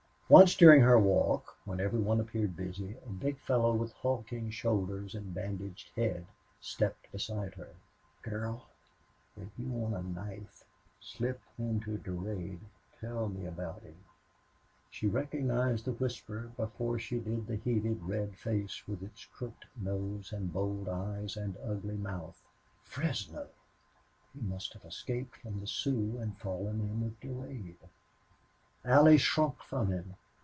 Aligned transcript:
Once 0.31 0.55
during 0.55 0.79
her 0.79 0.97
walk, 0.97 1.57
when 1.65 1.81
every 1.81 1.99
one 1.99 2.17
appeared 2.17 2.55
busy, 2.55 2.95
a 3.05 3.09
big 3.09 3.37
fellow 3.41 3.73
with 3.75 3.91
hulking 3.95 4.49
shoulders 4.49 5.13
and 5.13 5.33
bandaged 5.33 5.89
head 5.93 6.25
stepped 6.61 7.11
beside 7.11 7.53
her. 7.55 7.73
"Girl," 8.21 8.69
he 9.35 9.41
whispered, 9.41 9.51
"if 9.57 9.59
you 9.59 9.67
want 9.69 9.93
a 9.93 10.09
knife 10.09 10.63
slipped 11.01 11.43
into 11.59 11.97
Durade, 11.97 12.61
tell 13.01 13.25
him 13.27 13.45
about 13.45 13.83
me!" 13.83 13.93
Allie 15.03 15.11
recognized 15.11 15.83
the 15.83 15.91
whisper 15.91 16.49
before 16.55 16.97
she 16.97 17.19
did 17.19 17.47
the 17.47 17.57
heated, 17.57 18.01
red 18.01 18.33
face 18.37 18.87
with 18.87 19.03
its 19.03 19.25
crooked 19.25 19.67
nose 19.75 20.31
and 20.31 20.53
bold 20.53 20.87
eyes 20.87 21.35
and 21.35 21.57
ugly 21.57 21.97
mouth. 21.97 22.41
Fresno! 22.85 23.49
He 24.33 24.39
must 24.39 24.71
have 24.71 24.85
escaped 24.85 25.35
from 25.41 25.59
the 25.59 25.67
Sioux 25.67 26.19
and 26.21 26.37
fallen 26.37 26.79
in 26.79 27.01
with 27.03 27.19
Durade. 27.19 27.75
Allie 28.85 29.17
shrunk 29.19 29.61
from 29.61 29.91
him. 29.91 30.15